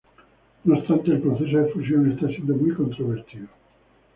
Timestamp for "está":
2.11-2.25